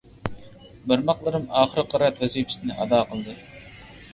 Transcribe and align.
بارماقلىرىم 0.91 1.45
ئاخىرقى 1.59 2.01
رەت 2.05 2.17
ۋەزىپىسىنى 2.25 2.79
ئادا 2.79 3.03
قىلدى. 3.13 3.37